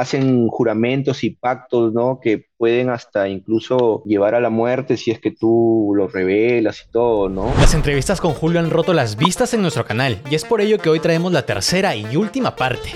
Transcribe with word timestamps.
hacen 0.00 0.48
juramentos 0.48 1.24
y 1.24 1.30
pactos, 1.30 1.92
¿no? 1.92 2.20
Que 2.20 2.46
pueden 2.56 2.90
hasta 2.90 3.28
incluso 3.28 4.02
llevar 4.04 4.34
a 4.34 4.40
la 4.40 4.50
muerte 4.50 4.96
si 4.96 5.10
es 5.10 5.20
que 5.20 5.30
tú 5.30 5.92
lo 5.94 6.08
revelas 6.08 6.84
y 6.86 6.90
todo, 6.90 7.28
¿no? 7.28 7.52
Las 7.60 7.74
entrevistas 7.74 8.20
con 8.20 8.34
Julio 8.34 8.60
han 8.60 8.70
roto 8.70 8.92
las 8.92 9.16
vistas 9.16 9.54
en 9.54 9.62
nuestro 9.62 9.84
canal 9.84 10.20
y 10.30 10.34
es 10.34 10.44
por 10.44 10.60
ello 10.60 10.78
que 10.78 10.90
hoy 10.90 11.00
traemos 11.00 11.32
la 11.32 11.46
tercera 11.46 11.94
y 11.94 12.16
última 12.16 12.56
parte. 12.56 12.90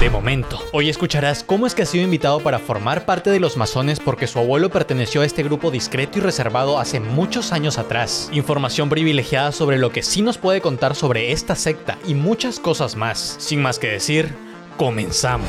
De 0.00 0.10
momento, 0.10 0.60
hoy 0.72 0.88
escucharás 0.88 1.42
cómo 1.42 1.66
es 1.66 1.74
que 1.74 1.82
ha 1.82 1.86
sido 1.86 2.04
invitado 2.04 2.38
para 2.38 2.60
formar 2.60 3.04
parte 3.04 3.30
de 3.30 3.40
los 3.40 3.56
masones 3.56 3.98
porque 3.98 4.28
su 4.28 4.38
abuelo 4.38 4.70
perteneció 4.70 5.22
a 5.22 5.26
este 5.26 5.42
grupo 5.42 5.72
discreto 5.72 6.18
y 6.18 6.20
reservado 6.20 6.78
hace 6.78 7.00
muchos 7.00 7.52
años 7.52 7.78
atrás. 7.78 8.30
Información 8.32 8.88
privilegiada 8.88 9.50
sobre 9.50 9.76
lo 9.76 9.90
que 9.90 10.04
sí 10.04 10.22
nos 10.22 10.38
puede 10.38 10.60
contar 10.60 10.94
sobre 10.94 11.32
esta 11.32 11.56
secta 11.56 11.98
y 12.06 12.14
muchas 12.14 12.60
cosas 12.60 12.94
más. 12.94 13.36
Sin 13.40 13.60
más 13.60 13.80
que 13.80 13.88
decir, 13.88 14.32
comenzamos. 14.76 15.48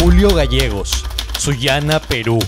Julio 0.00 0.34
Gallegos, 0.34 1.04
Sullana, 1.38 2.00
Perú. 2.00 2.38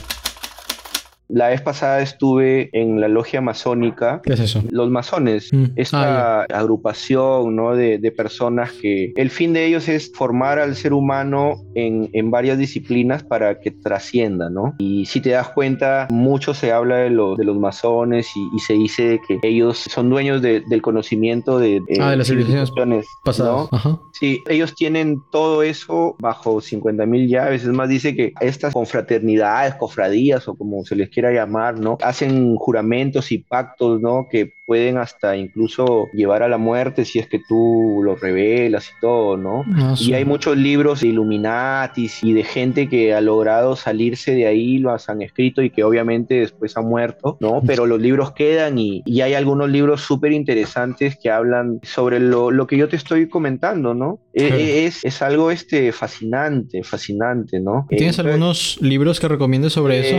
La 1.29 1.49
vez 1.49 1.61
pasada 1.61 2.01
estuve 2.03 2.71
en 2.73 3.01
la 3.01 3.09
logia 3.09 3.41
masónica. 3.41 4.21
¿Qué 4.23 4.35
es 4.35 4.41
eso? 4.41 4.63
Los 4.71 4.91
masones, 4.91 5.53
Mm. 5.53 5.65
esta 5.77 6.43
agrupación 6.43 7.57
¿no? 7.57 7.75
de, 7.75 7.99
de 7.99 8.13
personas 8.13 8.73
que 8.73 9.13
el 9.17 9.31
fin 9.31 9.53
de 9.53 9.67
ellos 9.67 9.89
es 9.89 10.13
formar 10.15 10.59
al 10.59 10.77
ser 10.77 10.93
humano 10.93 11.55
en, 11.75 12.11
en 12.13 12.31
varias 12.31 12.59
disciplinas 12.59 13.25
para 13.25 13.59
que 13.61 13.71
trascienda, 13.73 14.51
¿no? 14.51 14.75
Y 14.79 15.07
si 15.07 15.21
te 15.21 15.31
das 15.31 15.49
cuenta, 15.51 16.07
mucho 16.11 16.55
se 16.55 16.71
habla 16.73 16.97
de, 16.99 17.11
los 17.11 17.37
de 17.37 17.45
los 17.45 17.57
masones 17.59 18.29
y, 18.37 18.49
y 18.57 18.59
se 18.61 18.75
dice 18.75 19.21
que 19.27 19.39
ellos 19.43 19.79
son 19.79 20.09
dueños 20.11 20.43
de- 20.43 20.63
del 20.69 20.83
conocimiento 20.83 21.59
de, 21.59 21.81
Ah, 22.01 22.11
de 22.11 22.17
las 22.19 22.29
civilizaciones 22.29 23.05
¿no? 23.07 23.21
Pasadas. 23.25 23.69
Ajá. 23.73 23.99
Sí, 24.13 24.43
ellos 24.49 24.75
tienen 24.75 25.21
todo 25.33 25.63
eso 25.63 26.15
bajo 26.21 26.61
50 26.61 27.05
mil 27.07 27.29
llaves. 27.29 27.63
Es 27.65 27.69
más, 27.73 27.89
dice 27.89 28.15
que 28.15 28.33
estas 28.41 28.73
confraternidades, 28.73 29.75
cofradías 29.75 30.47
o 30.49 30.55
como 30.55 30.85
se 30.85 30.97
les 30.97 31.11
quiera 31.17 31.33
llamar, 31.33 31.79
¿no? 31.81 31.97
Hacen 32.03 32.57
juramentos 32.57 33.33
y 33.33 33.39
pactos, 33.39 34.01
¿no? 34.03 34.27
Que 34.31 34.53
pueden 34.67 34.99
hasta 34.99 35.37
incluso 35.37 36.09
llevar 36.13 36.43
a 36.43 36.49
la 36.49 36.59
muerte 36.59 37.05
si 37.05 37.21
es 37.21 37.29
que 37.29 37.39
tú 37.49 38.01
lo 38.05 38.17
revelas 38.17 38.89
y 38.89 39.01
todo, 39.01 39.37
¿no? 39.37 39.65
Ah, 39.77 39.95
Y 39.99 40.13
hay 40.13 40.25
muchos 40.25 40.57
libros 40.57 41.01
de 41.01 41.09
Illuminatis 41.09 42.23
y 42.23 42.33
de 42.33 42.43
gente 42.45 42.89
que 42.89 43.15
ha 43.15 43.21
logrado 43.21 43.77
salirse 43.77 44.35
de 44.35 44.47
ahí, 44.47 44.79
los 44.79 45.09
han 45.09 45.23
escrito 45.23 45.63
y 45.63 45.71
que 45.71 45.85
obviamente 45.85 46.35
después 46.41 46.77
han 46.77 46.87
muerto, 46.87 47.37
¿no? 47.41 47.63
Pero 47.67 47.87
los 47.87 48.01
libros 48.01 48.33
quedan 48.33 48.79
y, 48.79 49.03
y 49.07 49.21
hay 49.23 49.35
algunos 49.35 49.71
libros 49.71 50.01
súper 50.03 50.33
interesantes 50.33 51.17
que 51.23 51.31
hablan 51.31 51.79
sobre 51.85 52.19
lo, 52.21 52.51
lo 52.51 52.67
que 52.67 52.77
yo 52.77 52.89
te 52.89 52.97
estoy 52.97 53.29
comentando, 53.29 53.95
¿no? 53.95 54.19
E- 54.35 54.47
Claro. 54.49 54.63
Es, 54.63 55.05
es 55.05 55.23
algo 55.23 55.51
este, 55.51 55.93
fascinante, 55.93 56.83
fascinante, 56.83 57.59
¿no? 57.61 57.87
¿Tienes 57.89 58.19
Eh, 58.19 58.23
algunos 58.23 58.79
libros 58.83 59.19
que 59.21 59.29
recomiendes 59.29 59.73
sobre 59.73 60.01
eso? 60.01 60.17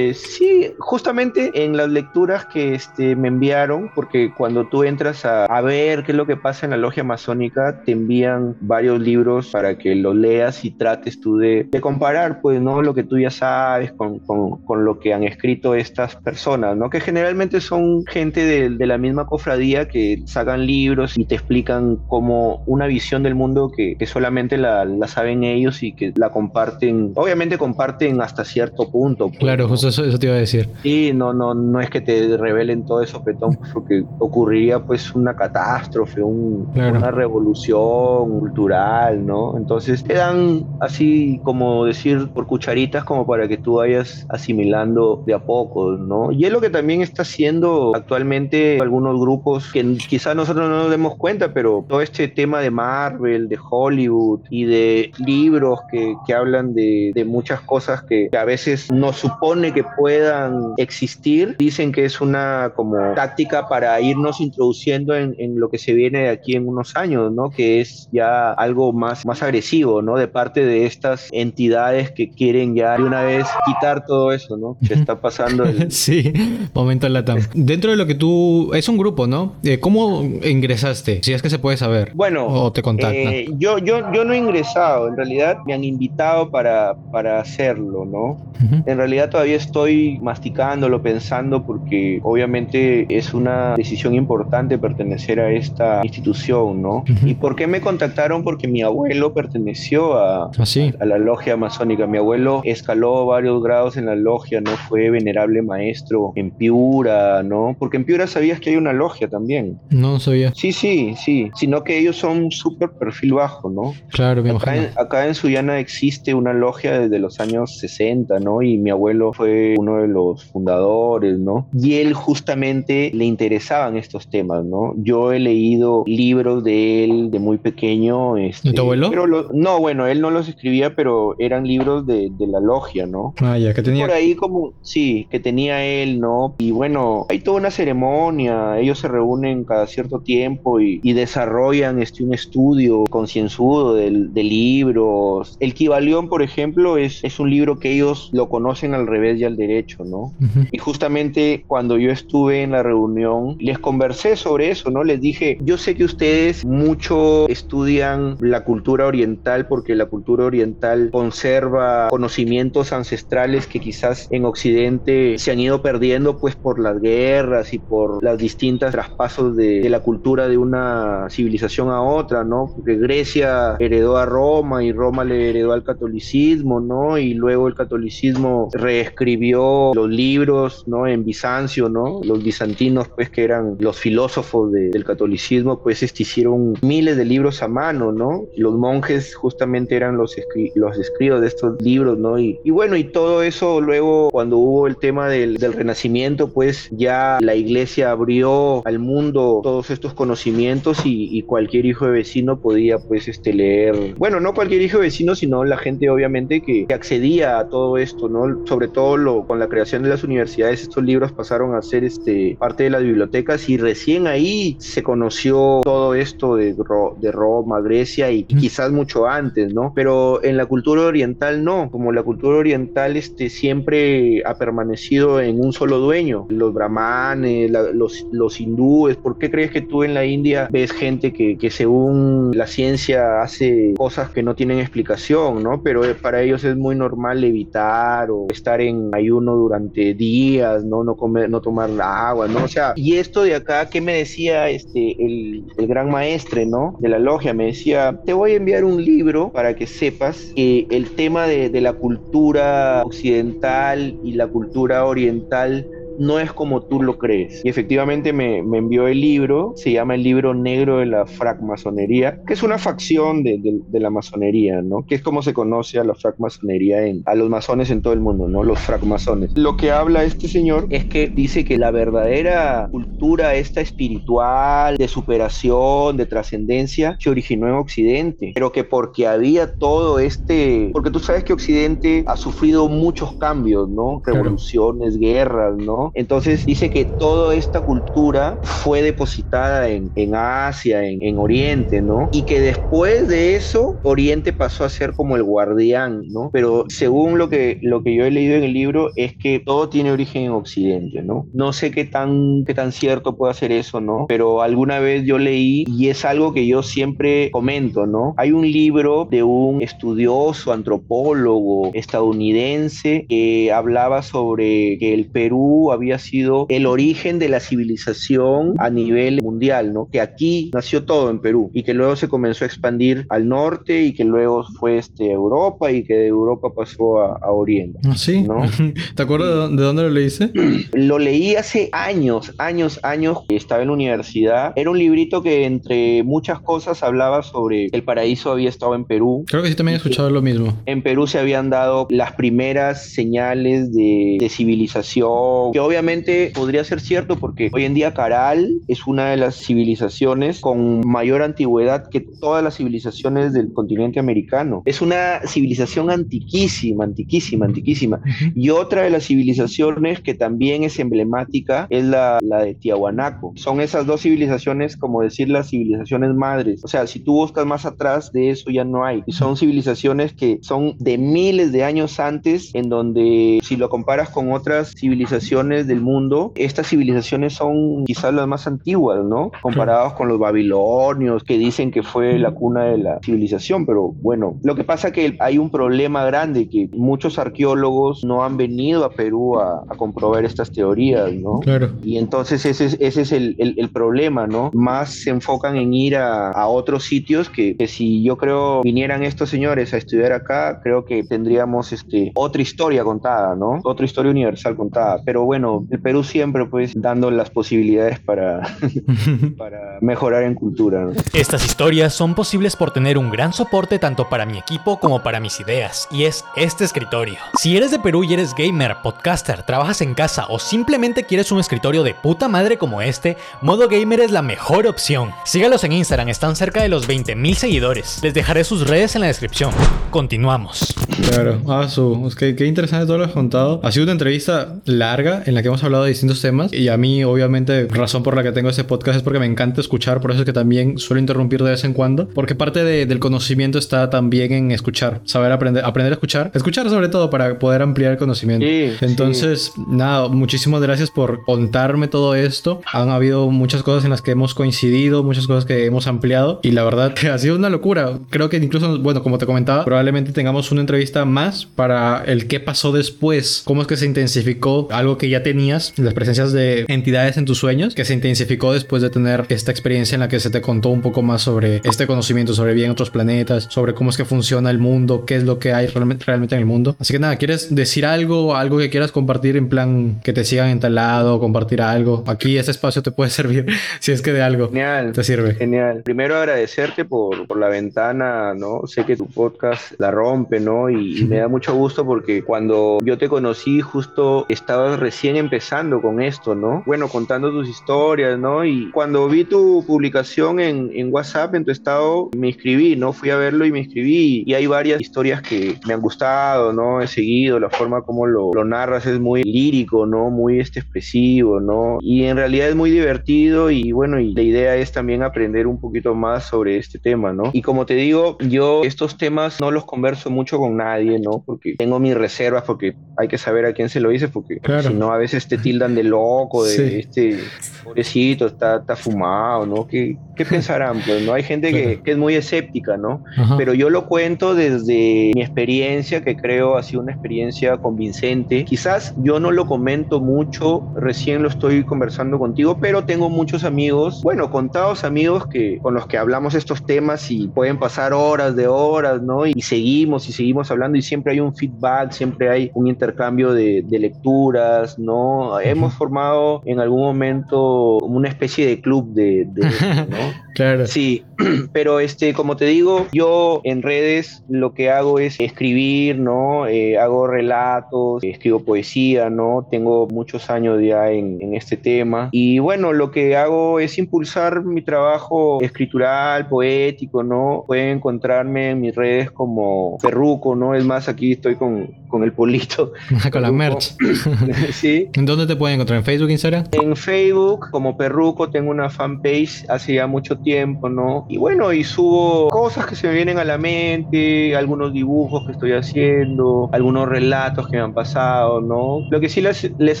Eh, 0.10 0.14
sí, 0.14 0.45
justamente 0.78 1.64
en 1.64 1.76
las 1.76 1.88
lecturas 1.88 2.46
que 2.46 2.74
este, 2.74 3.16
me 3.16 3.28
enviaron, 3.28 3.90
porque 3.94 4.32
cuando 4.36 4.66
tú 4.68 4.84
entras 4.84 5.24
a, 5.24 5.44
a 5.46 5.60
ver 5.60 6.04
qué 6.04 6.12
es 6.12 6.16
lo 6.16 6.26
que 6.26 6.36
pasa 6.36 6.66
en 6.66 6.70
la 6.70 6.76
logia 6.76 7.04
masónica, 7.04 7.82
te 7.84 7.92
envían 7.92 8.56
varios 8.60 9.00
libros 9.00 9.48
para 9.50 9.78
que 9.78 9.94
los 9.94 10.14
leas 10.14 10.64
y 10.64 10.70
trates 10.70 11.20
tú 11.20 11.36
de, 11.38 11.64
de 11.70 11.80
comparar, 11.80 12.40
pues, 12.40 12.60
¿no? 12.60 12.82
Lo 12.82 12.94
que 12.94 13.04
tú 13.04 13.18
ya 13.18 13.30
sabes 13.30 13.92
con, 13.92 14.18
con- 14.20 14.62
con 14.64 14.84
lo 14.84 14.98
que 14.98 15.12
han 15.14 15.24
escrito 15.24 15.74
estas 15.74 16.16
personas, 16.16 16.76
¿no? 16.76 16.90
Que 16.90 17.00
generalmente 17.00 17.60
son 17.60 18.04
gente 18.06 18.44
de, 18.44 18.70
de 18.70 18.86
la 18.86 18.98
misma 18.98 19.26
cofradía 19.26 19.88
que 19.88 20.22
sacan 20.26 20.66
libros 20.66 21.16
y 21.16 21.24
te 21.24 21.34
explican 21.34 21.96
como 22.06 22.62
una 22.66 22.86
visión 22.86 23.22
del 23.22 23.34
mundo 23.34 23.70
que, 23.76 23.96
que 23.98 24.06
solamente 24.06 24.56
la, 24.58 24.84
la 24.84 25.08
saben 25.08 25.44
ellos 25.44 25.82
y 25.82 25.94
que 25.94 26.12
la 26.16 26.30
comparten, 26.30 27.12
obviamente 27.16 27.58
comparten 27.58 28.20
hasta 28.20 28.44
cierto 28.44 28.90
punto. 28.90 29.28
pues, 29.28 29.38
Claro, 29.38 29.64
¿no? 29.64 29.68
justo 29.70 29.88
eso, 29.88 30.04
eso 30.04 30.18
te 30.18 30.26
iba 30.26 30.36
a 30.36 30.38
decir. 30.38 30.65
Sí, 30.82 31.12
no, 31.14 31.32
no, 31.32 31.54
no 31.54 31.80
es 31.80 31.90
que 31.90 32.00
te 32.00 32.36
revelen 32.36 32.84
todo 32.84 33.02
eso, 33.02 33.20
petón, 33.22 33.56
porque 33.72 34.04
ocurriría 34.18 34.80
pues 34.80 35.14
una 35.14 35.34
catástrofe, 35.34 36.22
un- 36.22 36.68
Claro. 36.72 36.98
una 36.98 37.10
revolución 37.10 38.38
cultural, 38.40 39.24
¿no? 39.24 39.56
Entonces 39.56 40.02
te 40.04 40.14
dan 40.14 40.64
así 40.78 41.40
como 41.42 41.84
decir 41.84 42.30
por 42.32 42.46
cucharitas 42.46 43.04
como 43.04 43.26
para 43.26 43.48
que 43.48 43.58
tú 43.58 43.74
vayas 43.76 44.24
asimilando 44.28 45.22
de 45.26 45.34
a 45.34 45.38
poco, 45.40 45.92
¿no? 45.92 46.30
Y 46.32 46.44
es 46.44 46.52
lo 46.52 46.60
que 46.60 46.70
también 46.70 47.02
está 47.02 47.22
haciendo 47.22 47.92
actualmente 47.94 48.78
algunos 48.80 49.18
grupos 49.20 49.70
que 49.72 49.96
quizás 50.08 50.36
nosotros 50.36 50.68
no 50.68 50.76
nos 50.82 50.90
demos 50.90 51.16
cuenta, 51.16 51.52
pero 51.52 51.84
todo 51.88 52.00
este 52.00 52.28
tema 52.28 52.60
de 52.60 52.70
Marvel, 52.70 53.48
de 53.48 53.58
Hollywood 53.70 54.40
y 54.50 54.64
de 54.64 55.10
libros 55.18 55.80
que, 55.90 56.14
que 56.26 56.34
hablan 56.34 56.74
de, 56.74 57.12
de 57.14 57.24
muchas 57.24 57.60
cosas 57.62 58.02
que, 58.08 58.28
que 58.30 58.36
a 58.38 58.44
veces 58.44 58.90
no 58.92 59.12
supone 59.12 59.72
que 59.72 59.84
puedan 59.96 60.55
existir, 60.76 61.56
dicen 61.58 61.92
que 61.92 62.04
es 62.04 62.20
una 62.20 62.72
como 62.74 62.96
táctica 63.14 63.68
para 63.68 64.00
irnos 64.00 64.40
introduciendo 64.40 65.14
en, 65.14 65.34
en 65.38 65.58
lo 65.60 65.68
que 65.68 65.78
se 65.78 65.92
viene 65.92 66.20
de 66.20 66.28
aquí 66.30 66.54
en 66.56 66.66
unos 66.68 66.96
años, 66.96 67.32
¿no? 67.32 67.50
Que 67.50 67.80
es 67.80 68.08
ya 68.12 68.52
algo 68.52 68.92
más, 68.92 69.24
más 69.26 69.42
agresivo, 69.42 70.02
¿no? 70.02 70.16
De 70.16 70.28
parte 70.28 70.64
de 70.64 70.86
estas 70.86 71.28
entidades 71.32 72.10
que 72.12 72.30
quieren 72.30 72.74
ya 72.74 72.96
de 72.96 73.04
una 73.04 73.22
vez 73.22 73.46
quitar 73.66 74.04
todo 74.06 74.32
eso, 74.32 74.56
¿no? 74.56 74.76
Que 74.86 74.94
está 74.94 75.20
pasando 75.20 75.64
el- 75.64 75.90
Sí, 76.06 76.32
momento 76.74 77.08
Latam. 77.08 77.38
Dentro 77.54 77.90
de 77.90 77.96
lo 77.96 78.06
que 78.06 78.14
tú... 78.14 78.70
Es 78.74 78.88
un 78.88 78.98
grupo, 78.98 79.26
¿no? 79.26 79.54
Eh, 79.62 79.78
¿Cómo 79.80 80.22
ingresaste? 80.22 81.20
Si 81.22 81.32
es 81.32 81.42
que 81.42 81.50
se 81.50 81.58
puede 81.58 81.76
saber. 81.76 82.12
Bueno, 82.14 82.46
O 82.46 82.72
te 82.72 82.82
contactan. 82.82 83.14
eh, 83.32 83.46
yo, 83.58 83.78
yo, 83.78 84.12
yo 84.12 84.24
no 84.24 84.32
he 84.32 84.38
ingresado, 84.38 85.08
en 85.08 85.16
realidad 85.16 85.58
me 85.66 85.74
han 85.74 85.84
invitado 85.84 86.50
para, 86.50 86.94
para 87.12 87.40
hacerlo, 87.40 88.04
¿no? 88.04 88.52
En 88.86 88.96
realidad 88.96 89.30
todavía 89.30 89.56
estoy 89.56 90.18
masticándolo, 90.46 91.02
pensando, 91.02 91.64
porque 91.64 92.20
obviamente 92.22 93.06
es 93.08 93.34
una 93.34 93.74
decisión 93.76 94.14
importante 94.14 94.78
pertenecer 94.78 95.40
a 95.40 95.50
esta 95.50 96.00
institución, 96.04 96.82
¿no? 96.82 97.04
¿Y 97.24 97.34
por 97.34 97.56
qué 97.56 97.66
me 97.66 97.80
contactaron? 97.80 98.44
Porque 98.44 98.68
mi 98.68 98.82
abuelo 98.82 99.34
perteneció 99.34 100.16
a, 100.16 100.50
Así. 100.58 100.92
a 101.00 101.04
la 101.04 101.18
logia 101.18 101.56
masónica. 101.56 102.06
Mi 102.06 102.18
abuelo 102.18 102.60
escaló 102.64 103.26
varios 103.26 103.60
grados 103.62 103.96
en 103.96 104.06
la 104.06 104.14
logia, 104.14 104.60
¿no? 104.60 104.70
Fue 104.88 105.10
venerable 105.10 105.62
maestro 105.62 106.32
en 106.36 106.52
Piura, 106.52 107.42
¿no? 107.42 107.74
Porque 107.78 107.96
en 107.96 108.04
Piura 108.04 108.26
sabías 108.28 108.60
que 108.60 108.70
hay 108.70 108.76
una 108.76 108.92
logia 108.92 109.28
también. 109.28 109.80
No 109.90 110.20
sabía. 110.20 110.52
Sí, 110.54 110.72
sí, 110.72 111.14
sí. 111.16 111.50
Sino 111.54 111.82
que 111.82 111.98
ellos 111.98 112.16
son 112.16 112.52
súper 112.52 112.90
perfil 112.90 113.34
bajo, 113.34 113.68
¿no? 113.68 113.94
Claro, 114.10 114.42
me 114.44 114.50
Acá 114.50 114.76
en, 114.76 114.90
acá 114.96 115.26
en 115.26 115.34
Sullana 115.34 115.78
existe 115.80 116.34
una 116.34 116.52
logia 116.52 117.00
desde 117.00 117.18
los 117.18 117.40
años 117.40 117.78
60, 117.78 118.38
¿no? 118.40 118.62
Y 118.62 118.78
mi 118.78 118.90
abuelo 118.90 119.32
fue 119.32 119.74
uno 119.76 119.96
de 119.96 120.08
los 120.08 120.35
fundadores, 120.44 121.38
¿no? 121.38 121.68
Y 121.78 121.94
él 121.94 122.14
justamente 122.14 123.10
le 123.14 123.24
interesaban 123.24 123.96
estos 123.96 124.28
temas, 124.28 124.64
¿no? 124.64 124.94
Yo 124.96 125.32
he 125.32 125.38
leído 125.38 126.04
libros 126.06 126.64
de 126.64 127.04
él 127.04 127.30
de 127.30 127.38
muy 127.38 127.58
pequeño. 127.58 128.36
Este, 128.36 128.68
¿De 128.70 128.74
tu 128.74 128.82
abuelo? 128.82 129.10
Pero 129.10 129.26
lo- 129.26 129.48
no, 129.52 129.80
bueno, 129.80 130.06
él 130.06 130.20
no 130.20 130.30
los 130.30 130.48
escribía, 130.48 130.94
pero 130.94 131.34
eran 131.38 131.66
libros 131.66 132.06
de, 132.06 132.30
de 132.30 132.46
la 132.46 132.60
logia, 132.60 133.06
¿no? 133.06 133.34
Ah, 133.40 133.58
ya, 133.58 133.74
que 133.74 133.82
tenía... 133.82 134.06
Por 134.06 134.14
ahí 134.14 134.34
como, 134.34 134.72
sí, 134.82 135.26
que 135.30 135.40
tenía 135.40 135.84
él, 135.84 136.20
¿no? 136.20 136.54
Y 136.58 136.70
bueno, 136.70 137.26
hay 137.28 137.40
toda 137.40 137.58
una 137.58 137.70
ceremonia, 137.70 138.78
ellos 138.78 138.98
se 138.98 139.08
reúnen 139.08 139.64
cada 139.64 139.86
cierto 139.86 140.20
tiempo 140.20 140.80
y, 140.80 141.00
y 141.02 141.12
desarrollan 141.12 142.00
este, 142.02 142.22
un 142.24 142.34
estudio 142.34 143.04
concienzudo 143.10 143.94
de, 143.94 144.10
libros. 144.42 145.56
El 145.60 145.74
Kibalión, 145.74 146.28
por 146.28 146.42
ejemplo, 146.42 146.96
es, 146.96 147.22
es 147.24 147.40
un 147.40 147.50
libro 147.50 147.78
que 147.78 147.92
ellos 147.92 148.30
lo 148.32 148.48
conocen 148.48 148.94
al 148.94 149.06
revés 149.06 149.40
y 149.40 149.44
al 149.44 149.56
derecho, 149.56 150.04
¿no? 150.04 150.25
Y 150.70 150.78
justamente 150.78 151.64
cuando 151.66 151.98
yo 151.98 152.10
estuve 152.10 152.62
en 152.62 152.72
la 152.72 152.82
reunión, 152.82 153.56
les 153.58 153.78
conversé 153.78 154.36
sobre 154.36 154.70
eso, 154.70 154.90
¿no? 154.90 155.04
Les 155.04 155.20
dije, 155.20 155.58
yo 155.60 155.78
sé 155.78 155.94
que 155.94 156.04
ustedes 156.04 156.64
mucho 156.64 157.48
estudian 157.48 158.36
la 158.40 158.64
cultura 158.64 159.06
oriental 159.06 159.66
porque 159.66 159.94
la 159.94 160.06
cultura 160.06 160.44
oriental 160.44 161.10
conserva 161.12 162.08
conocimientos 162.08 162.92
ancestrales 162.92 163.66
que 163.66 163.80
quizás 163.80 164.26
en 164.30 164.44
Occidente 164.44 165.38
se 165.38 165.50
han 165.52 165.60
ido 165.60 165.82
perdiendo 165.82 166.38
pues 166.38 166.56
por 166.56 166.78
las 166.78 167.00
guerras 167.00 167.72
y 167.72 167.78
por 167.78 168.22
las 168.22 168.38
distintas 168.38 168.92
traspasos 168.92 169.56
de, 169.56 169.80
de 169.80 169.90
la 169.90 170.00
cultura 170.00 170.48
de 170.48 170.58
una 170.58 171.28
civilización 171.30 171.90
a 171.90 172.02
otra, 172.02 172.44
¿no? 172.44 172.70
Porque 172.74 172.96
Grecia 172.96 173.76
heredó 173.78 174.16
a 174.16 174.26
Roma 174.26 174.84
y 174.84 174.92
Roma 174.92 175.24
le 175.24 175.50
heredó 175.50 175.72
al 175.72 175.84
catolicismo, 175.84 176.80
¿no? 176.80 177.18
Y 177.18 177.34
luego 177.34 177.68
el 177.68 177.74
catolicismo 177.74 178.68
reescribió 178.72 179.92
los 179.94 180.08
libros, 180.16 180.84
¿no? 180.86 181.06
En 181.06 181.24
Bizancio, 181.24 181.88
¿no? 181.88 182.20
Los 182.24 182.42
bizantinos, 182.42 183.08
pues, 183.08 183.30
que 183.30 183.44
eran 183.44 183.76
los 183.78 183.98
filósofos 183.98 184.72
del 184.72 185.04
catolicismo, 185.04 185.82
pues, 185.82 186.02
este, 186.02 186.22
hicieron 186.22 186.74
miles 186.82 187.16
de 187.16 187.24
libros 187.24 187.62
a 187.62 187.68
mano, 187.68 188.12
¿no? 188.12 188.44
Los 188.56 188.74
monjes 188.74 189.34
justamente 189.34 189.96
eran 189.96 190.16
los, 190.16 190.36
los 190.74 190.98
escritos 190.98 191.40
de 191.40 191.46
estos 191.46 191.80
libros, 191.82 192.18
¿no? 192.18 192.38
Y, 192.38 192.58
y, 192.64 192.70
bueno, 192.70 192.96
y 192.96 193.04
todo 193.04 193.42
eso 193.42 193.80
luego, 193.80 194.30
cuando 194.30 194.58
hubo 194.58 194.86
el 194.86 194.96
tema 194.96 195.28
del, 195.28 195.56
del 195.58 195.72
renacimiento, 195.72 196.48
pues, 196.48 196.88
ya 196.90 197.38
la 197.40 197.54
iglesia 197.54 198.10
abrió 198.10 198.86
al 198.86 198.98
mundo 198.98 199.60
todos 199.62 199.90
estos 199.90 200.14
conocimientos 200.14 201.02
y, 201.04 201.42
cualquier 201.46 201.86
hijo 201.86 202.06
de 202.06 202.12
vecino 202.12 202.58
podía, 202.58 202.98
pues, 202.98 203.28
este, 203.28 203.52
leer, 203.52 204.14
bueno, 204.16 204.40
no 204.40 204.54
cualquier 204.54 204.82
hijo 204.82 204.98
de 204.98 205.04
vecino, 205.04 205.34
sino 205.34 205.64
la 205.64 205.76
gente, 205.76 206.08
obviamente, 206.10 206.60
que, 206.60 206.86
que 206.86 206.94
accedía 206.94 207.58
a 207.58 207.68
todo 207.68 207.98
esto, 207.98 208.28
¿no? 208.28 208.66
Sobre 208.66 208.88
todo 208.88 209.16
lo, 209.16 209.46
con 209.46 209.58
la 209.58 209.68
creación 209.68 210.05
de 210.06 210.12
las 210.12 210.24
universidades, 210.24 210.82
estos 210.82 211.04
libros 211.04 211.32
pasaron 211.32 211.74
a 211.74 211.82
ser 211.82 212.04
este, 212.04 212.56
parte 212.58 212.84
de 212.84 212.90
las 212.90 213.02
bibliotecas 213.02 213.68
y 213.68 213.76
recién 213.76 214.26
ahí 214.26 214.76
se 214.78 215.02
conoció 215.02 215.80
todo 215.82 216.14
esto 216.14 216.56
de, 216.56 216.74
de 217.20 217.32
Roma, 217.32 217.80
Grecia 217.80 218.30
y 218.30 218.44
quizás 218.44 218.92
mucho 218.92 219.26
antes, 219.26 219.74
¿no? 219.74 219.92
Pero 219.94 220.42
en 220.42 220.56
la 220.56 220.66
cultura 220.66 221.02
oriental 221.02 221.64
no, 221.64 221.90
como 221.90 222.12
la 222.12 222.22
cultura 222.22 222.58
oriental 222.58 223.16
este, 223.16 223.50
siempre 223.50 224.42
ha 224.44 224.56
permanecido 224.56 225.40
en 225.40 225.60
un 225.60 225.72
solo 225.72 225.98
dueño, 225.98 226.46
los 226.48 226.72
brahmanes, 226.72 227.70
la, 227.70 227.82
los, 227.92 228.26
los 228.32 228.60
hindúes, 228.60 229.16
¿por 229.16 229.38
qué 229.38 229.50
crees 229.50 229.70
que 229.70 229.82
tú 229.82 230.04
en 230.04 230.14
la 230.14 230.24
India 230.24 230.68
ves 230.70 230.92
gente 230.92 231.32
que, 231.32 231.58
que 231.58 231.70
según 231.70 232.52
la 232.54 232.66
ciencia 232.66 233.42
hace 233.42 233.94
cosas 233.96 234.30
que 234.30 234.42
no 234.42 234.54
tienen 234.54 234.78
explicación, 234.78 235.62
¿no? 235.62 235.82
Pero 235.82 236.02
para 236.20 236.42
ellos 236.42 236.64
es 236.64 236.76
muy 236.76 236.94
normal 236.94 237.42
evitar 237.44 238.30
o 238.30 238.46
estar 238.50 238.80
en 238.80 239.10
ayuno 239.14 239.54
durante 239.56 239.95
días, 240.14 240.84
¿no? 240.84 241.04
No 241.04 241.16
comer, 241.16 241.50
no 241.50 241.60
tomar 241.60 241.90
agua, 242.00 242.48
¿no? 242.48 242.64
O 242.64 242.68
sea, 242.68 242.92
y 242.96 243.16
esto 243.16 243.42
de 243.42 243.54
acá, 243.54 243.88
¿qué 243.88 244.00
me 244.00 244.14
decía 244.14 244.68
este, 244.68 245.16
el, 245.24 245.64
el 245.76 245.86
gran 245.86 246.10
maestre, 246.10 246.66
¿no? 246.66 246.96
De 247.00 247.08
la 247.08 247.18
logia, 247.18 247.54
me 247.54 247.66
decía, 247.66 248.20
te 248.24 248.32
voy 248.32 248.52
a 248.52 248.56
enviar 248.56 248.84
un 248.84 249.02
libro 249.04 249.50
para 249.50 249.74
que 249.74 249.86
sepas 249.86 250.52
que 250.54 250.86
el 250.90 251.10
tema 251.10 251.46
de, 251.46 251.70
de 251.70 251.80
la 251.80 251.92
cultura 251.92 253.02
occidental 253.04 254.18
y 254.22 254.32
la 254.32 254.46
cultura 254.46 255.04
oriental 255.04 255.86
no 256.18 256.38
es 256.38 256.52
como 256.52 256.82
tú 256.82 257.02
lo 257.02 257.18
crees. 257.18 257.62
Y 257.64 257.68
efectivamente 257.68 258.32
me, 258.32 258.62
me, 258.62 258.78
envió 258.78 259.06
el 259.08 259.20
libro, 259.20 259.72
se 259.76 259.92
llama 259.92 260.14
el 260.14 260.22
libro 260.22 260.54
negro 260.54 260.98
de 260.98 261.06
la 261.06 261.26
francmasonería, 261.26 262.40
que 262.46 262.54
es 262.54 262.62
una 262.62 262.78
facción 262.78 263.42
de, 263.42 263.58
de, 263.58 263.80
de, 263.86 264.00
la 264.00 264.10
masonería, 264.10 264.82
¿no? 264.82 265.04
Que 265.06 265.16
es 265.16 265.22
como 265.22 265.42
se 265.42 265.54
conoce 265.54 265.98
a 265.98 266.04
la 266.04 266.14
francmasonería, 266.14 267.06
en, 267.06 267.22
a 267.26 267.34
los 267.34 267.48
masones 267.48 267.90
en 267.90 268.02
todo 268.02 268.12
el 268.12 268.20
mundo, 268.20 268.48
¿no? 268.48 268.62
Los 268.62 268.78
francmasones. 268.80 269.50
Lo 269.54 269.76
que 269.76 269.90
habla 269.90 270.24
este 270.24 270.48
señor 270.48 270.86
es 270.90 271.04
que 271.04 271.28
dice 271.28 271.64
que 271.64 271.78
la 271.78 271.90
verdadera 271.90 272.88
cultura 272.90 273.54
esta 273.54 273.80
espiritual, 273.80 274.96
de 274.96 275.08
superación, 275.08 276.16
de 276.16 276.26
trascendencia, 276.26 277.16
se 277.20 277.30
originó 277.30 277.68
en 277.68 277.74
Occidente, 277.74 278.52
pero 278.54 278.72
que 278.72 278.84
porque 278.84 279.26
había 279.26 279.74
todo 279.74 280.18
este, 280.18 280.90
porque 280.92 281.10
tú 281.10 281.18
sabes 281.18 281.44
que 281.44 281.52
Occidente 281.52 282.24
ha 282.26 282.36
sufrido 282.36 282.88
muchos 282.88 283.36
cambios, 283.36 283.88
¿no? 283.88 284.22
Revoluciones, 284.24 285.16
claro. 285.16 285.20
guerras, 285.20 285.76
¿no? 285.76 286.05
Entonces 286.14 286.64
dice 286.66 286.90
que 286.90 287.04
toda 287.04 287.54
esta 287.54 287.80
cultura 287.80 288.58
fue 288.62 289.02
depositada 289.02 289.88
en, 289.88 290.34
Asia, 290.34 291.04
en, 291.04 291.22
en, 291.22 291.38
Oriente, 291.38 292.02
¿no? 292.02 292.28
Y 292.32 292.44
que 292.44 292.60
después 292.60 293.28
de 293.28 293.56
eso, 293.56 293.98
Oriente 294.02 294.52
pasó 294.52 294.84
a 294.84 294.88
ser 294.88 295.12
como 295.12 295.36
el 295.36 295.42
guardián, 295.42 296.22
¿no? 296.28 296.50
Pero 296.52 296.84
según 296.88 297.38
lo 297.38 297.48
que, 297.48 297.78
lo 297.82 298.02
que 298.02 298.14
yo 298.14 298.24
he 298.24 298.30
leído 298.30 298.56
en 298.56 298.64
el 298.64 298.72
libro, 298.72 299.10
es 299.16 299.36
que 299.36 299.60
todo 299.60 299.88
tiene 299.88 300.12
origen 300.12 300.44
en 300.44 300.52
Occidente, 300.52 301.22
¿no? 301.22 301.46
No 301.52 301.72
sé 301.72 301.90
qué 301.90 302.04
tan, 302.04 302.64
qué 302.64 302.74
tan 302.74 302.92
cierto 302.92 303.36
puede 303.36 303.54
ser 303.54 303.72
eso, 303.72 304.00
¿no? 304.00 304.26
Pero 304.28 304.62
alguna 304.62 304.98
vez 304.98 305.24
yo 305.24 305.38
leí 305.38 305.84
y 305.86 306.08
es 306.08 306.24
algo 306.24 306.52
que 306.52 306.66
yo 306.66 306.82
siempre 306.82 307.50
comento, 307.50 308.06
¿no? 308.06 308.34
Hay 308.36 308.52
un 308.52 308.70
libro 308.70 309.26
de 309.30 309.42
un 309.42 309.82
estudioso, 309.82 310.72
antropólogo 310.72 311.90
estadounidense 311.94 313.26
que 313.28 313.72
hablaba 313.72 314.22
sobre 314.22 314.98
que 314.98 315.14
el 315.14 315.30
Perú 315.30 315.90
había 315.96 316.18
sido 316.18 316.66
el 316.68 316.86
origen 316.86 317.38
de 317.38 317.48
la 317.48 317.60
civilización 317.60 318.74
a 318.78 318.90
nivel 318.90 319.42
mundial, 319.42 319.92
¿no? 319.92 320.08
Que 320.10 320.20
aquí 320.20 320.70
nació 320.72 321.04
todo 321.04 321.30
en 321.30 321.40
Perú 321.40 321.70
y 321.74 321.82
que 321.82 321.94
luego 321.94 322.16
se 322.16 322.28
comenzó 322.28 322.64
a 322.64 322.68
expandir 322.68 323.26
al 323.28 323.48
norte 323.48 324.04
y 324.04 324.12
que 324.12 324.24
luego 324.24 324.64
fue 324.78 324.98
este, 324.98 325.30
Europa 325.30 325.90
y 325.90 326.04
que 326.04 326.14
de 326.14 326.26
Europa 326.26 326.68
pasó 326.74 327.20
a, 327.20 327.38
a 327.42 327.50
Oriente. 327.50 327.98
¿Ah, 328.04 328.16
¿Sí? 328.16 328.42
¿no? 328.42 328.62
¿Te 329.14 329.22
acuerdas 329.22 329.70
de 329.70 329.82
dónde 329.82 330.02
lo 330.02 330.10
leíste? 330.10 330.50
Lo 330.92 331.18
leí 331.18 331.56
hace 331.56 331.88
años, 331.92 332.52
años, 332.58 333.00
años. 333.02 333.38
Estaba 333.48 333.82
en 333.82 333.88
la 333.88 333.94
universidad. 333.94 334.72
Era 334.76 334.90
un 334.90 334.98
librito 334.98 335.42
que 335.42 335.64
entre 335.64 336.22
muchas 336.22 336.60
cosas 336.60 337.02
hablaba 337.02 337.42
sobre 337.42 337.88
el 337.92 338.02
paraíso 338.02 338.50
había 338.50 338.68
estado 338.68 338.94
en 338.94 339.04
Perú. 339.04 339.44
Creo 339.46 339.62
que 339.62 339.68
sí 339.68 339.74
también 339.74 339.94
he 339.94 339.96
escuchado 339.98 340.30
lo 340.30 340.42
mismo. 340.42 340.76
En 340.86 341.02
Perú 341.02 341.26
se 341.26 341.38
habían 341.38 341.70
dado 341.70 342.06
las 342.10 342.32
primeras 342.32 343.10
señales 343.12 343.92
de, 343.92 344.36
de 344.38 344.48
civilización, 344.48 345.72
que 345.72 345.80
obviamente 345.86 346.52
podría 346.54 346.84
ser 346.84 347.00
cierto 347.00 347.36
porque 347.36 347.70
hoy 347.72 347.84
en 347.84 347.94
día 347.94 348.12
Caral 348.12 348.80
es 348.88 349.06
una 349.06 349.30
de 349.30 349.36
las 349.36 349.56
civilizaciones 349.56 350.60
con 350.60 351.06
mayor 351.06 351.42
antigüedad 351.42 352.08
que 352.08 352.20
todas 352.20 352.62
las 352.62 352.76
civilizaciones 352.76 353.52
del 353.52 353.72
continente 353.72 354.20
americano. 354.20 354.82
Es 354.84 355.00
una 355.00 355.40
civilización 355.46 356.10
antiquísima, 356.10 357.04
antiquísima, 357.04 357.66
antiquísima. 357.66 358.20
Y 358.54 358.70
otra 358.70 359.02
de 359.02 359.10
las 359.10 359.26
civilizaciones 359.26 360.20
que 360.20 360.34
también 360.34 360.82
es 360.82 360.98
emblemática 360.98 361.86
es 361.90 362.04
la, 362.04 362.38
la 362.42 362.62
de 362.62 362.74
Tiahuanaco. 362.74 363.52
Son 363.56 363.80
esas 363.80 364.06
dos 364.06 364.22
civilizaciones, 364.22 364.96
como 364.96 365.22
decir, 365.22 365.48
las 365.48 365.70
civilizaciones 365.70 366.34
madres. 366.34 366.84
O 366.84 366.88
sea, 366.88 367.06
si 367.06 367.20
tú 367.20 367.32
buscas 367.32 367.66
más 367.66 367.86
atrás 367.86 368.32
de 368.32 368.50
eso 368.50 368.70
ya 368.70 368.84
no 368.84 369.04
hay. 369.04 369.22
Y 369.26 369.32
son 369.32 369.56
civilizaciones 369.56 370.32
que 370.32 370.58
son 370.62 370.96
de 370.98 371.18
miles 371.18 371.72
de 371.72 371.84
años 371.84 372.18
antes, 372.18 372.74
en 372.74 372.88
donde 372.88 373.60
si 373.62 373.76
lo 373.76 373.88
comparas 373.88 374.30
con 374.30 374.52
otras 374.52 374.92
civilizaciones 374.96 375.75
del 375.84 376.00
mundo, 376.00 376.52
estas 376.54 376.88
civilizaciones 376.88 377.54
son 377.54 378.04
quizás 378.04 378.32
las 378.32 378.46
más 378.46 378.66
antiguas, 378.66 379.24
¿no? 379.24 379.50
Comparados 379.62 380.14
con 380.14 380.28
los 380.28 380.38
babilonios, 380.38 381.44
que 381.44 381.58
dicen 381.58 381.90
que 381.90 382.02
fue 382.02 382.38
la 382.38 382.52
cuna 382.52 382.84
de 382.84 382.98
la 382.98 383.18
civilización, 383.24 383.86
pero 383.86 384.08
bueno, 384.08 384.58
lo 384.62 384.74
que 384.74 384.84
pasa 384.84 385.12
que 385.12 385.36
hay 385.40 385.58
un 385.58 385.70
problema 385.70 386.24
grande, 386.24 386.68
que 386.68 386.88
muchos 386.92 387.38
arqueólogos 387.38 388.24
no 388.24 388.44
han 388.44 388.56
venido 388.56 389.04
a 389.04 389.10
Perú 389.10 389.58
a, 389.58 389.84
a 389.88 389.96
comprobar 389.96 390.44
estas 390.44 390.70
teorías, 390.72 391.32
¿no? 391.32 391.60
Claro. 391.60 391.90
Y 392.02 392.18
entonces 392.18 392.64
ese 392.64 392.86
es, 392.86 392.96
ese 393.00 393.22
es 393.22 393.32
el, 393.32 393.56
el, 393.58 393.74
el, 393.78 393.88
problema, 393.90 394.46
¿no? 394.46 394.70
Más 394.74 395.10
se 395.10 395.30
enfocan 395.30 395.76
en 395.76 395.92
ir 395.94 396.16
a, 396.16 396.50
a 396.50 396.68
otros 396.68 397.04
sitios 397.04 397.48
que, 397.48 397.76
que, 397.76 397.86
si 397.86 398.22
yo 398.22 398.36
creo 398.36 398.82
vinieran 398.82 399.22
estos 399.22 399.50
señores 399.50 399.94
a 399.94 399.96
estudiar 399.96 400.32
acá, 400.32 400.80
creo 400.82 401.04
que 401.04 401.24
tendríamos 401.24 401.92
este, 401.92 402.32
otra 402.34 402.62
historia 402.62 403.04
contada, 403.04 403.54
¿no? 403.54 403.80
Otra 403.84 404.04
historia 404.04 404.30
universal 404.30 404.76
contada. 404.76 405.20
Pero 405.24 405.44
bueno, 405.44 405.55
el 405.56 406.00
Perú 406.00 406.24
siempre 406.24 406.66
pues 406.66 406.92
dando 406.94 407.30
las 407.30 407.50
posibilidades 407.50 408.20
para, 408.20 408.76
para 409.58 409.98
mejorar 410.00 410.44
en 410.44 410.54
cultura. 410.54 411.04
¿no? 411.04 411.12
Estas 411.32 411.64
historias 411.64 412.14
son 412.14 412.34
posibles 412.34 412.76
por 412.76 412.90
tener 412.90 413.18
un 413.18 413.30
gran 413.30 413.52
soporte 413.52 413.98
tanto 413.98 414.28
para 414.28 414.46
mi 414.46 414.58
equipo 414.58 414.98
como 414.98 415.22
para 415.22 415.40
mis 415.40 415.60
ideas, 415.60 416.08
y 416.10 416.24
es 416.24 416.44
este 416.56 416.84
escritorio. 416.84 417.36
Si 417.58 417.76
eres 417.76 417.90
de 417.90 417.98
Perú 417.98 418.24
y 418.24 418.34
eres 418.34 418.54
gamer, 418.54 418.96
podcaster, 419.02 419.62
trabajas 419.62 420.00
en 420.00 420.14
casa 420.14 420.46
o 420.48 420.58
simplemente 420.58 421.24
quieres 421.24 421.52
un 421.52 421.60
escritorio 421.60 422.02
de 422.02 422.14
puta 422.14 422.48
madre 422.48 422.78
como 422.78 423.02
este, 423.02 423.36
Modo 423.62 423.88
Gamer 423.88 424.20
es 424.20 424.30
la 424.30 424.42
mejor 424.42 424.86
opción. 424.86 425.30
Sígalos 425.44 425.84
en 425.84 425.92
Instagram, 425.92 426.28
están 426.28 426.56
cerca 426.56 426.82
de 426.82 426.88
los 426.88 427.08
20.000 427.08 427.54
seguidores. 427.54 428.20
Les 428.22 428.34
dejaré 428.34 428.64
sus 428.64 428.88
redes 428.88 429.14
en 429.14 429.22
la 429.22 429.28
descripción. 429.28 429.72
Continuamos. 430.10 430.94
Claro, 431.30 431.60
ah, 431.68 431.88
su, 431.88 432.24
es 432.26 432.34
que 432.34 432.54
qué 432.56 432.66
interesante 432.66 433.06
todo 433.06 433.18
lo 433.18 433.24
que 433.24 433.30
has 433.30 433.34
contado. 433.34 433.80
Ha 433.82 433.92
sido 433.92 434.04
una 434.04 434.12
entrevista 434.12 434.76
larga 434.84 435.42
en 435.46 435.54
la 435.54 435.62
que 435.62 435.68
hemos 435.68 435.82
hablado 435.84 436.04
de 436.04 436.10
distintos 436.10 436.42
temas 436.42 436.72
y 436.72 436.88
a 436.88 436.96
mí 436.96 437.24
obviamente 437.24 437.86
razón 437.88 438.22
por 438.22 438.36
la 438.36 438.42
que 438.42 438.52
tengo 438.52 438.68
este 438.68 438.84
podcast 438.84 439.16
es 439.16 439.22
porque 439.22 439.38
me 439.38 439.46
encanta 439.46 439.80
escuchar, 439.80 440.20
por 440.20 440.32
eso 440.32 440.40
es 440.40 440.46
que 440.46 440.52
también 440.52 440.98
suelo 440.98 441.20
interrumpir 441.20 441.62
de 441.62 441.70
vez 441.70 441.84
en 441.84 441.92
cuando, 441.92 442.28
porque 442.28 442.54
parte 442.54 442.84
de, 442.84 443.06
del 443.06 443.18
conocimiento 443.18 443.78
está 443.78 444.10
también 444.10 444.52
en 444.52 444.70
escuchar, 444.72 445.20
saber 445.24 445.52
aprender, 445.52 445.84
aprender 445.84 446.12
a 446.12 446.14
escuchar, 446.14 446.50
escuchar 446.54 446.88
sobre 446.88 447.08
todo 447.08 447.30
para 447.30 447.58
poder 447.58 447.82
ampliar 447.82 448.12
el 448.12 448.18
conocimiento. 448.18 448.66
Sí, 448.66 448.92
Entonces, 449.04 449.72
sí. 449.74 449.82
nada, 449.88 450.28
muchísimas 450.28 450.82
gracias 450.82 451.10
por 451.10 451.44
contarme 451.44 452.08
todo 452.08 452.34
esto. 452.34 452.80
Han 452.92 453.10
habido 453.10 453.50
muchas 453.50 453.82
cosas 453.82 454.04
en 454.04 454.10
las 454.10 454.22
que 454.22 454.32
hemos 454.32 454.54
coincidido, 454.54 455.22
muchas 455.22 455.46
cosas 455.46 455.64
que 455.64 455.86
hemos 455.86 456.06
ampliado 456.06 456.60
y 456.62 456.72
la 456.72 456.84
verdad 456.84 457.14
que 457.14 457.28
ha 457.30 457.38
sido 457.38 457.56
una 457.56 457.70
locura. 457.70 458.18
Creo 458.30 458.48
que 458.48 458.56
incluso, 458.56 458.98
bueno, 458.98 459.22
como 459.22 459.38
te 459.38 459.46
comentaba, 459.46 459.84
probablemente 459.84 460.32
tengamos 460.32 460.72
una 460.72 460.80
entrevista 460.80 461.24
más 461.24 461.66
para 461.66 462.24
el 462.26 462.46
qué 462.46 462.60
pasó 462.60 462.92
después, 462.92 463.62
cómo 463.64 463.82
es 463.82 463.88
que 463.88 463.96
se 463.96 464.06
intensificó 464.06 464.88
algo 464.90 465.18
que 465.18 465.28
ya 465.28 465.35
ya 465.36 465.42
tenías 465.42 465.92
las 465.98 466.14
presencias 466.14 466.52
de 466.52 466.86
entidades 466.88 467.36
en 467.36 467.44
tus 467.44 467.58
sueños 467.58 467.94
que 467.94 468.04
se 468.04 468.14
intensificó 468.14 468.72
después 468.72 469.02
de 469.02 469.10
tener 469.10 469.44
esta 469.50 469.70
experiencia 469.70 470.16
en 470.16 470.20
la 470.20 470.28
que 470.28 470.40
se 470.40 470.50
te 470.50 470.62
contó 470.62 470.88
un 470.88 471.02
poco 471.02 471.22
más 471.22 471.42
sobre 471.42 471.80
este 471.84 472.06
conocimiento, 472.06 472.54
sobre 472.54 472.72
bien 472.72 472.90
otros 472.90 473.10
planetas, 473.10 473.66
sobre 473.68 473.92
cómo 473.94 474.10
es 474.10 474.16
que 474.16 474.24
funciona 474.24 474.70
el 474.70 474.78
mundo, 474.78 475.24
qué 475.26 475.36
es 475.36 475.44
lo 475.44 475.58
que 475.58 475.72
hay 475.74 475.88
realmente, 475.88 476.24
realmente 476.24 476.54
en 476.54 476.60
el 476.60 476.66
mundo. 476.66 476.96
Así 476.98 477.12
que 477.12 477.18
nada, 477.18 477.36
¿quieres 477.36 477.74
decir 477.74 478.06
algo, 478.06 478.56
algo 478.56 478.78
que 478.78 478.88
quieras 478.88 479.12
compartir 479.12 479.56
en 479.56 479.68
plan 479.68 480.20
que 480.22 480.32
te 480.32 480.44
sigan 480.44 480.68
en 480.70 480.80
tal 480.80 480.94
lado, 480.94 481.38
compartir 481.38 481.82
algo? 481.82 482.24
Aquí 482.26 482.56
este 482.56 482.70
espacio 482.70 483.02
te 483.02 483.10
puede 483.10 483.30
servir 483.40 483.66
si 484.00 484.12
es 484.12 484.22
que 484.22 484.32
de 484.32 484.42
algo 484.42 484.68
Genial. 484.68 485.12
te 485.12 485.22
sirve. 485.22 485.54
Genial. 485.54 486.02
Primero 486.02 486.36
agradecerte 486.36 487.04
por, 487.04 487.46
por 487.46 487.58
la 487.58 487.68
ventana, 487.68 488.54
¿no? 488.54 488.86
Sé 488.86 489.04
que 489.04 489.16
tu 489.16 489.26
podcast 489.26 489.92
la 489.98 490.10
rompe, 490.10 490.60
¿no? 490.60 490.88
Y, 490.88 491.20
y 491.20 491.24
me 491.24 491.38
da 491.38 491.48
mucho 491.48 491.74
gusto 491.74 492.06
porque 492.06 492.42
cuando 492.42 492.98
yo 493.04 493.18
te 493.18 493.28
conocí 493.28 493.82
justo 493.82 494.46
estabas 494.48 494.98
recién 494.98 495.25
empezando 495.34 496.00
con 496.00 496.20
esto, 496.22 496.54
¿no? 496.54 496.84
Bueno, 496.86 497.08
contando 497.08 497.50
tus 497.50 497.68
historias, 497.68 498.38
¿no? 498.38 498.64
Y 498.64 498.90
cuando 498.92 499.28
vi 499.28 499.44
tu 499.44 499.82
publicación 499.86 500.60
en, 500.60 500.90
en 500.94 501.12
WhatsApp, 501.12 501.54
en 501.56 501.64
tu 501.64 501.72
estado, 501.72 502.30
me 502.36 502.48
inscribí, 502.48 502.94
¿no? 502.94 503.12
Fui 503.12 503.30
a 503.30 503.36
verlo 503.36 503.64
y 503.64 503.72
me 503.72 503.80
inscribí. 503.80 504.44
Y 504.46 504.54
hay 504.54 504.66
varias 504.68 505.00
historias 505.00 505.42
que 505.42 505.74
me 505.86 505.94
han 505.94 506.00
gustado, 506.00 506.72
¿no? 506.72 507.00
He 507.00 507.08
seguido, 507.08 507.58
la 507.58 507.70
forma 507.70 508.02
como 508.02 508.26
lo, 508.26 508.52
lo 508.52 508.64
narras 508.64 509.06
es 509.06 509.18
muy 509.18 509.42
lírico, 509.42 510.06
¿no? 510.06 510.30
Muy 510.30 510.60
este, 510.60 510.78
expresivo, 510.80 511.58
¿no? 511.60 511.98
Y 512.00 512.24
en 512.24 512.36
realidad 512.36 512.68
es 512.68 512.76
muy 512.76 512.90
divertido 512.90 513.70
y 513.70 513.90
bueno, 513.92 514.20
y 514.20 514.34
la 514.34 514.42
idea 514.42 514.76
es 514.76 514.92
también 514.92 515.22
aprender 515.22 515.66
un 515.66 515.80
poquito 515.80 516.14
más 516.14 516.44
sobre 516.44 516.76
este 516.76 516.98
tema, 516.98 517.32
¿no? 517.32 517.50
Y 517.52 517.62
como 517.62 517.86
te 517.86 517.94
digo, 517.94 518.36
yo 518.40 518.82
estos 518.84 519.16
temas 519.16 519.60
no 519.60 519.70
los 519.70 519.84
converso 519.86 520.30
mucho 520.30 520.58
con 520.58 520.76
nadie, 520.76 521.18
¿no? 521.18 521.42
Porque 521.44 521.74
tengo 521.78 521.98
mis 521.98 522.14
reservas, 522.14 522.64
porque 522.64 522.94
hay 523.16 523.28
que 523.28 523.38
saber 523.38 523.64
a 523.64 523.72
quién 523.72 523.88
se 523.88 524.00
lo 524.00 524.10
dice, 524.10 524.28
porque 524.28 524.58
Claro. 524.60 524.82
si 524.82 524.94
no 524.94 525.12
a 525.16 525.18
veces 525.18 525.46
te 525.48 525.58
tildan 525.58 525.94
de 525.94 526.04
loco, 526.04 526.64
de 526.64 526.70
Sí. 526.76 526.82
este 527.00 527.38
pobrecito, 527.84 528.46
está, 528.46 528.76
está 528.76 528.96
fumado, 528.96 529.66
¿no? 529.66 529.86
¿Qué, 529.86 530.16
qué 530.34 530.44
pensarán? 530.44 531.00
Pues 531.06 531.24
no 531.24 531.32
hay 531.32 531.42
gente 531.42 531.72
que, 531.72 532.00
que 532.02 532.12
es 532.12 532.16
muy 532.18 532.34
escéptica, 532.34 532.96
¿no? 532.96 533.22
Ajá. 533.36 533.56
Pero 533.56 533.74
yo 533.74 533.90
lo 533.90 534.06
cuento 534.06 534.54
desde 534.54 535.32
mi 535.34 535.40
experiencia, 535.42 536.22
que 536.22 536.36
creo 536.36 536.76
ha 536.76 536.82
sido 536.82 537.02
una 537.02 537.12
experiencia 537.12 537.76
convincente. 537.78 538.64
Quizás 538.64 539.14
yo 539.18 539.40
no 539.40 539.50
lo 539.50 539.66
comento 539.66 540.20
mucho, 540.20 540.92
recién 540.96 541.42
lo 541.42 541.48
estoy 541.48 541.84
conversando 541.84 542.38
contigo, 542.38 542.78
pero 542.80 543.04
tengo 543.04 543.28
muchos 543.30 543.64
amigos, 543.64 544.22
bueno, 544.22 544.50
contados 544.50 545.04
amigos 545.04 545.46
que 545.46 545.78
con 545.80 545.94
los 545.94 546.06
que 546.06 546.18
hablamos 546.18 546.54
estos 546.54 546.84
temas 546.84 547.30
y 547.30 547.48
pueden 547.48 547.78
pasar 547.78 548.12
horas 548.12 548.56
de 548.56 548.66
horas, 548.66 549.22
¿no? 549.22 549.46
Y 549.46 549.60
seguimos 549.62 550.28
y 550.28 550.32
seguimos 550.32 550.70
hablando 550.70 550.98
y 550.98 551.02
siempre 551.02 551.32
hay 551.32 551.40
un 551.40 551.54
feedback, 551.54 552.12
siempre 552.12 552.50
hay 552.50 552.70
un 552.74 552.86
intercambio 552.88 553.52
de, 553.52 553.82
de 553.86 553.98
lecturas, 553.98 554.98
¿no? 555.06 555.60
Hemos 555.60 555.94
formado 555.94 556.60
en 556.64 556.80
algún 556.80 557.00
momento 557.00 557.98
una 557.98 558.28
especie 558.28 558.66
de 558.66 558.80
club 558.80 559.12
de, 559.14 559.46
de 559.48 559.62
¿no? 560.10 560.46
Claro. 560.54 560.86
Sí, 560.86 561.24
pero 561.72 562.00
este, 562.00 562.32
como 562.34 562.56
te 562.56 562.64
digo, 562.64 563.06
yo 563.12 563.60
en 563.64 563.82
redes 563.82 564.42
lo 564.48 564.74
que 564.74 564.90
hago 564.90 565.18
es 565.18 565.38
escribir, 565.38 566.18
¿no? 566.18 566.66
Eh, 566.66 566.98
hago 566.98 567.26
relatos, 567.26 568.24
escribo 568.24 568.64
poesía, 568.64 569.30
¿no? 569.30 569.68
Tengo 569.70 570.08
muchos 570.08 570.50
años 570.50 570.80
ya 570.82 571.10
en, 571.10 571.40
en 571.40 571.54
este 571.54 571.76
tema. 571.76 572.30
Y 572.32 572.58
bueno, 572.58 572.92
lo 572.92 573.10
que 573.10 573.36
hago 573.36 573.80
es 573.80 573.98
impulsar 573.98 574.64
mi 574.64 574.82
trabajo 574.82 575.60
escritural, 575.60 576.48
poético, 576.48 577.22
¿no? 577.22 577.64
Pueden 577.66 577.98
encontrarme 577.98 578.70
en 578.70 578.80
mis 578.80 578.94
redes 578.94 579.30
como 579.30 579.98
Perruco, 579.98 580.56
¿no? 580.56 580.74
Es 580.74 580.84
más, 580.84 581.08
aquí 581.08 581.32
estoy 581.32 581.56
con, 581.56 581.88
con 582.08 582.24
el 582.24 582.32
polito. 582.32 582.92
Con 583.32 583.42
la 583.42 583.52
merch. 583.52 583.94
sí. 584.72 584.95
¿En 585.14 585.26
dónde 585.26 585.46
te 585.46 585.56
pueden 585.56 585.74
encontrar? 585.74 585.98
¿En 585.98 586.04
Facebook, 586.04 586.30
Instagram? 586.30 586.64
En 586.72 586.96
Facebook, 586.96 587.70
como 587.70 587.96
Perruco, 587.96 588.50
tengo 588.50 588.70
una 588.70 588.90
fanpage 588.90 589.64
hace 589.68 589.94
ya 589.94 590.06
mucho 590.06 590.38
tiempo, 590.38 590.88
¿no? 590.88 591.26
Y 591.28 591.36
bueno, 591.36 591.72
y 591.72 591.84
subo 591.84 592.48
cosas 592.56 592.86
que 592.86 592.96
se 592.96 593.06
me 593.06 593.12
vienen 593.12 593.38
a 593.38 593.44
la 593.44 593.58
mente, 593.58 594.56
algunos 594.56 594.90
dibujos 594.90 595.44
que 595.44 595.52
estoy 595.52 595.72
haciendo, 595.72 596.70
algunos 596.72 597.06
relatos 597.06 597.68
que 597.68 597.76
me 597.76 597.82
han 597.82 597.92
pasado, 597.92 598.62
¿no? 598.62 599.04
Lo 599.10 599.20
que 599.20 599.28
sí 599.28 599.42
les, 599.42 599.74
les 599.76 600.00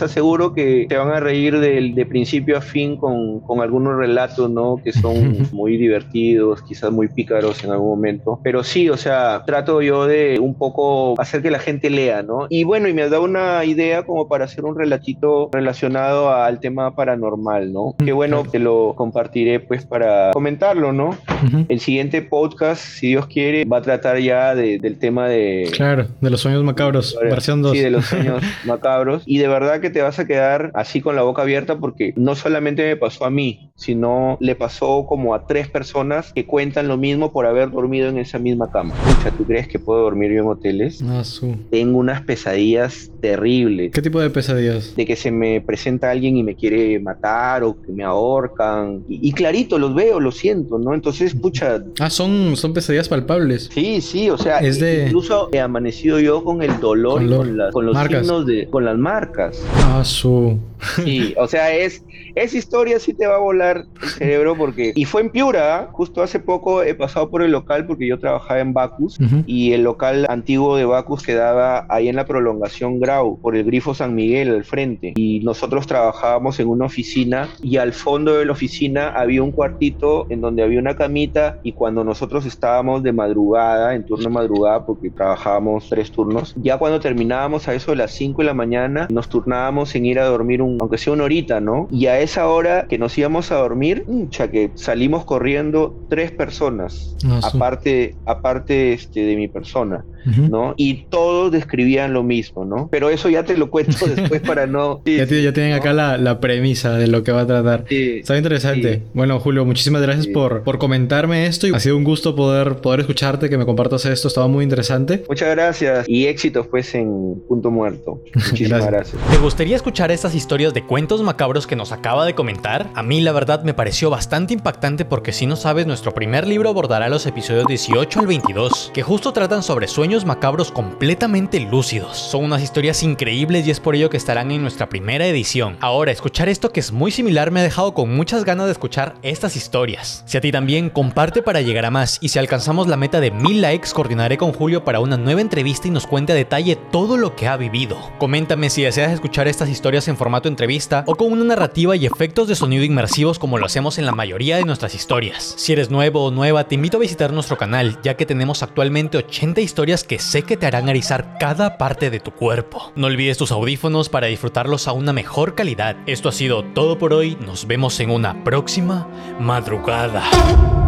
aseguro 0.00 0.54
que 0.54 0.86
se 0.88 0.96
van 0.96 1.10
a 1.10 1.20
reír 1.20 1.60
del, 1.60 1.94
de 1.94 2.06
principio 2.06 2.56
a 2.56 2.62
fin 2.62 2.96
con, 2.96 3.40
con 3.40 3.60
algunos 3.60 3.98
relatos, 3.98 4.48
¿no? 4.48 4.80
Que 4.82 4.94
son 4.94 5.46
muy 5.52 5.76
divertidos, 5.76 6.62
quizás 6.62 6.90
muy 6.90 7.08
pícaros 7.08 7.62
en 7.62 7.72
algún 7.72 7.90
momento. 7.90 8.40
Pero 8.42 8.64
sí, 8.64 8.88
o 8.88 8.96
sea, 8.96 9.42
trato 9.44 9.82
yo 9.82 10.06
de 10.06 10.38
un 10.40 10.54
poco 10.54 11.20
hacer 11.20 11.42
que 11.42 11.50
la 11.50 11.58
gente 11.58 11.90
lea, 11.90 12.22
¿no? 12.22 12.46
Y 12.48 12.64
bueno, 12.64 12.88
y 12.88 12.94
me 12.94 13.06
da 13.10 13.20
una 13.20 13.66
idea 13.66 14.04
como 14.04 14.28
para 14.28 14.46
hacer 14.46 14.64
un 14.64 14.78
relatito 14.78 15.50
relacionado 15.52 16.32
al 16.32 16.58
tema 16.60 16.94
paranormal, 16.94 17.70
¿no? 17.70 17.94
Que 18.02 18.12
bueno, 18.12 18.44
te 18.50 18.60
lo 18.60 18.94
compartiré 18.96 19.60
pues 19.60 19.84
para 19.84 20.30
comentarlo, 20.32 20.94
¿no? 20.94 21.10
Ujú. 21.44 21.66
El 21.68 21.80
siguiente 21.80 22.22
podcast, 22.48 22.82
si 22.82 23.08
Dios 23.08 23.26
quiere, 23.26 23.64
va 23.64 23.78
a 23.78 23.82
tratar 23.82 24.18
ya 24.18 24.54
de- 24.54 24.78
del 24.78 24.98
tema 24.98 25.28
de... 25.28 25.68
Claro, 25.72 26.06
de 26.20 26.30
los 26.30 26.40
sueños 26.40 26.62
macabros, 26.64 27.16
versión 27.22 27.62
2. 27.62 27.72
Sí, 27.72 27.80
de 27.80 27.90
los 27.90 28.06
sueños 28.12 28.42
macabros. 28.64 29.22
Y 29.26 29.38
de 29.38 29.48
verdad 29.48 29.80
que 29.80 29.90
te 29.90 30.02
vas 30.02 30.18
a 30.18 30.26
quedar 30.26 30.70
así 30.74 31.00
con 31.00 31.16
la 31.16 31.22
boca 31.22 31.42
abierta 31.42 31.78
porque 31.78 32.12
no 32.16 32.34
solamente 32.34 32.82
me 32.86 32.96
pasó 32.96 33.24
a 33.24 33.30
mí, 33.30 33.70
sino 33.74 34.36
le 34.40 34.54
pasó 34.54 35.06
como 35.08 35.34
a 35.34 35.46
tres 35.46 35.68
personas 35.68 36.32
que 36.32 36.46
cuentan 36.46 36.88
lo 36.88 36.96
mismo 36.96 37.32
por 37.32 37.46
haber 37.46 37.70
dormido 37.70 38.08
en 38.08 38.18
esa 38.18 38.38
misma 38.38 38.70
cama. 38.70 38.94
Pucha, 39.04 39.30
¿tú 39.36 39.44
crees 39.44 39.68
que 39.68 39.78
puedo 39.78 40.02
dormir 40.02 40.32
yo 40.32 40.42
en 40.42 40.48
hoteles? 40.48 41.02
Ah, 41.08 41.24
su. 41.24 41.56
Tengo 41.70 41.98
unas 41.98 42.22
pesadillas 42.22 43.10
terribles. 43.20 43.92
¿Qué 43.92 44.02
tipo 44.02 44.20
de 44.20 44.30
pesadillas? 44.30 44.94
De 44.96 45.04
que 45.04 45.16
se 45.16 45.30
me 45.30 45.60
presenta 45.60 46.10
alguien 46.10 46.36
y 46.36 46.42
me 46.42 46.54
quiere 46.54 46.98
matar 47.00 47.64
o 47.64 47.76
que 47.80 47.92
me 47.92 48.04
ahorcan. 48.04 49.02
Y, 49.08 49.28
y 49.28 49.32
clarito, 49.32 49.78
los 49.78 49.94
veo, 49.94 50.20
lo 50.20 50.32
siento, 50.32 50.78
¿no? 50.78 50.94
Entonces, 50.94 51.34
pucha, 51.34 51.82
Ah, 52.00 52.10
son, 52.10 52.30
son 52.56 52.72
pesadillas 52.74 53.08
palpables. 53.08 53.70
Sí, 53.72 54.00
sí, 54.00 54.30
o 54.30 54.38
sea, 54.38 54.58
Es 54.58 54.78
de- 54.80 55.04
incluso 55.06 55.48
he 55.52 55.60
amanecido 55.60 56.18
yo 56.20 56.42
con 56.44 56.62
el 56.62 56.78
dolor 56.80 57.14
Con 57.20 57.26
y 57.32 57.36
con, 57.36 57.56
la- 57.56 57.70
con 57.70 57.86
los 57.86 57.94
marcas. 57.94 58.20
signos 58.26 58.46
de, 58.46 58.66
con 58.68 58.84
las 58.84 58.96
marcas. 58.98 59.62
Ah, 59.84 60.02
su. 60.04 60.58
Sí, 61.04 61.34
o 61.36 61.46
sea, 61.46 61.74
es, 61.74 62.02
esa 62.36 62.58
historia 62.58 63.00
sí 63.00 63.14
te 63.14 63.26
va 63.26 63.36
a 63.36 63.38
volar 63.38 63.86
el 64.02 64.08
cerebro 64.08 64.54
porque, 64.56 64.92
y 64.94 65.04
fue 65.06 65.22
en 65.22 65.30
Piura, 65.30 65.88
justo 65.92 66.22
hace 66.22 66.38
poco 66.38 66.82
he 66.82 66.94
pasado 66.94 67.30
por 67.30 67.42
el 67.42 67.50
local 67.50 67.86
porque 67.86 68.06
yo 68.06 68.18
trabajaba 68.18 68.60
en 68.60 68.72
Bacus 68.72 69.18
y 69.46 69.72
el 69.72 69.82
local 69.82 70.26
antiguo 70.28 70.76
de 70.76 70.84
Bacus 70.84 71.22
quedaba 71.22 71.86
ahí 71.88 72.08
en 72.08 72.16
la 72.16 72.26
prolongación 72.26 73.00
Grau, 73.00 73.40
por 73.40 73.56
el 73.56 73.64
grifo 73.64 73.94
San 73.94 74.14
Miguel 74.14 74.50
al 74.50 74.64
frente. 74.64 75.14
Y 75.16 75.40
nosotros 75.40 75.86
trabajábamos 75.86 76.60
en 76.60 76.68
una 76.68 76.84
oficina 76.84 77.48
y 77.62 77.78
al 77.78 77.92
fondo 77.92 78.36
de 78.36 78.44
la 78.44 78.52
oficina 78.52 79.08
había 79.08 79.42
un 79.42 79.52
cuartito 79.52 80.26
en 80.28 80.40
donde 80.40 80.62
había 80.62 80.78
una 80.78 80.96
camita 80.96 81.58
y 81.62 81.72
cuando 81.72 82.04
nosotros 82.04 82.44
estábamos 82.44 83.02
de 83.02 83.12
madrugada, 83.12 83.94
en 83.94 84.04
turno 84.04 84.24
de 84.24 84.30
madrugada, 84.30 84.84
porque 84.84 85.10
trabajábamos 85.10 85.88
tres 85.88 86.10
turnos, 86.10 86.54
ya 86.56 86.78
cuando 86.78 87.00
terminábamos 87.00 87.66
a 87.68 87.74
eso 87.74 87.92
de 87.92 87.96
las 87.96 88.12
5 88.12 88.42
de 88.42 88.46
la 88.46 88.54
mañana, 88.54 89.08
nos 89.10 89.28
turnábamos 89.28 89.94
en 89.94 90.06
ir 90.06 90.18
a 90.18 90.26
dormir, 90.26 90.60
un, 90.60 90.76
aunque 90.80 90.98
sea 90.98 91.12
una 91.12 91.24
horita, 91.24 91.60
¿no? 91.60 91.88
Y 91.90 92.06
a 92.06 92.20
esa 92.26 92.46
hora 92.48 92.86
que 92.88 92.98
nos 92.98 93.16
íbamos 93.16 93.50
a 93.50 93.56
dormir, 93.56 94.04
ya 94.30 94.50
que 94.50 94.70
salimos 94.74 95.24
corriendo 95.24 95.98
tres 96.10 96.30
personas, 96.30 97.16
Ah, 97.26 97.40
aparte, 97.42 98.14
aparte 98.26 98.92
este, 98.92 99.20
de 99.24 99.36
mi 99.36 99.48
persona. 99.48 100.04
¿no? 100.50 100.74
Y 100.76 101.04
todos 101.04 101.52
describían 101.52 102.12
lo 102.12 102.24
mismo, 102.24 102.64
¿no? 102.64 102.88
Pero 102.90 103.10
eso 103.10 103.28
ya 103.28 103.44
te 103.44 103.56
lo 103.56 103.70
cuento 103.70 104.06
después 104.16 104.40
para 104.42 104.66
no... 104.66 105.00
Sí, 105.06 105.18
Ya, 105.18 105.26
ti- 105.28 105.40
ya 105.40 105.52
tienen 105.52 105.70
¿no? 105.70 105.76
acá 105.76 105.92
la, 105.92 106.18
la 106.18 106.40
premisa 106.40 106.94
de 106.98 107.06
lo 107.06 107.22
que 107.22 107.30
va 107.30 107.42
a 107.42 107.46
tratar. 107.46 107.84
Sí, 107.88 108.18
Está 108.18 108.36
interesante. 108.36 108.94
Sí. 108.96 109.02
Bueno, 109.14 109.38
Julio, 109.38 109.64
muchísimas 109.64 110.02
gracias 110.02 110.24
Sí. 110.26 110.32
por, 110.32 110.64
por 110.64 110.78
comentarme 110.78 111.46
esto. 111.46 111.68
y 111.68 111.74
Ha 111.74 111.78
sido 111.78 111.96
un 111.96 112.02
gusto 112.02 112.34
poder, 112.34 112.78
poder 112.78 112.98
escucharte, 113.00 113.48
que 113.48 113.56
me 113.56 113.64
compartas 113.66 114.04
esto. 114.04 114.26
Estaba 114.26 114.48
muy 114.48 114.64
interesante. 114.64 115.22
Muchas 115.28 115.48
gracias 115.54 116.08
y 116.08 116.26
éxitos 116.26 116.66
pues 116.66 116.92
en 116.96 117.40
Punto 117.46 117.70
Muerto. 117.70 118.20
Muchísimas 118.34 118.84
Gracias. 118.84 119.14
gracias. 119.14 119.30
¿Te 119.30 119.38
gustaría 119.38 119.76
escuchar 119.76 120.10
estas 120.10 120.34
historias 120.34 120.74
de 120.74 120.82
cuentos 120.84 121.22
macabros 121.22 121.68
que 121.68 121.76
nos 121.76 121.92
de 122.24 122.34
comentar? 122.34 122.90
A 122.94 123.02
mí 123.02 123.20
la 123.20 123.32
verdad 123.32 123.62
me 123.62 123.74
pareció 123.74 124.10
bastante 124.10 124.54
impactante 124.54 125.04
porque 125.04 125.32
si 125.32 125.46
no 125.46 125.56
sabes, 125.56 125.86
nuestro 125.86 126.14
primer 126.14 126.46
libro 126.46 126.70
abordará 126.70 127.08
los 127.08 127.26
episodios 127.26 127.66
18 127.66 128.20
al 128.20 128.26
22, 128.26 128.90
que 128.94 129.02
justo 129.02 129.32
tratan 129.32 129.62
sobre 129.62 129.88
sueños 129.88 130.24
macabros 130.24 130.70
completamente 130.70 131.60
lúcidos. 131.60 132.16
Son 132.16 132.44
unas 132.44 132.62
historias 132.62 133.02
increíbles 133.02 133.66
y 133.66 133.70
es 133.70 133.80
por 133.80 133.94
ello 133.94 134.10
que 134.10 134.16
estarán 134.16 134.50
en 134.50 134.62
nuestra 134.62 134.88
primera 134.88 135.26
edición. 135.26 135.76
Ahora, 135.80 136.12
escuchar 136.12 136.48
esto 136.48 136.70
que 136.70 136.80
es 136.80 136.92
muy 136.92 137.10
similar 137.10 137.50
me 137.50 137.60
ha 137.60 137.64
dejado 137.64 137.94
con 137.94 138.14
muchas 138.14 138.44
ganas 138.44 138.66
de 138.66 138.72
escuchar 138.72 139.14
estas 139.22 139.56
historias. 139.56 140.22
Si 140.26 140.38
a 140.38 140.40
ti 140.40 140.52
también, 140.52 140.90
comparte 140.90 141.42
para 141.42 141.60
llegar 141.60 141.84
a 141.84 141.90
más 141.90 142.18
y 142.20 142.28
si 142.28 142.38
alcanzamos 142.38 142.86
la 142.86 142.96
meta 142.96 143.20
de 143.20 143.30
mil 143.30 143.60
likes, 143.60 143.90
coordinaré 143.92 144.38
con 144.38 144.52
Julio 144.52 144.84
para 144.84 145.00
una 145.00 145.16
nueva 145.16 145.40
entrevista 145.40 145.88
y 145.88 145.90
nos 145.90 146.06
cuente 146.06 146.32
a 146.32 146.36
detalle 146.36 146.76
todo 146.76 147.16
lo 147.16 147.34
que 147.34 147.48
ha 147.48 147.56
vivido. 147.56 147.98
Coméntame 148.18 148.70
si 148.70 148.82
deseas 148.82 149.12
escuchar 149.12 149.48
estas 149.48 149.68
historias 149.68 150.06
en 150.08 150.16
formato 150.16 150.48
entrevista 150.48 151.02
o 151.06 151.14
con 151.16 151.32
una 151.32 151.44
narrativa 151.44 151.95
y 151.96 152.06
efectos 152.06 152.48
de 152.48 152.54
sonido 152.54 152.84
inmersivos 152.84 153.38
como 153.38 153.58
lo 153.58 153.66
hacemos 153.66 153.98
en 153.98 154.06
la 154.06 154.12
mayoría 154.12 154.56
de 154.56 154.64
nuestras 154.64 154.94
historias. 154.94 155.54
Si 155.56 155.72
eres 155.72 155.90
nuevo 155.90 156.24
o 156.24 156.30
nueva, 156.30 156.68
te 156.68 156.74
invito 156.74 156.96
a 156.96 157.00
visitar 157.00 157.32
nuestro 157.32 157.58
canal, 157.58 157.98
ya 158.02 158.16
que 158.16 158.26
tenemos 158.26 158.62
actualmente 158.62 159.18
80 159.18 159.60
historias 159.60 160.04
que 160.04 160.18
sé 160.18 160.42
que 160.42 160.56
te 160.56 160.66
harán 160.66 160.88
erizar 160.88 161.36
cada 161.38 161.78
parte 161.78 162.10
de 162.10 162.20
tu 162.20 162.30
cuerpo. 162.30 162.92
No 162.94 163.06
olvides 163.06 163.38
tus 163.38 163.52
audífonos 163.52 164.08
para 164.08 164.28
disfrutarlos 164.28 164.88
a 164.88 164.92
una 164.92 165.12
mejor 165.12 165.54
calidad. 165.54 165.96
Esto 166.06 166.28
ha 166.28 166.32
sido 166.32 166.62
todo 166.62 166.98
por 166.98 167.12
hoy. 167.12 167.36
Nos 167.44 167.66
vemos 167.66 167.98
en 168.00 168.10
una 168.10 168.44
próxima 168.44 169.08
madrugada. 169.40 170.85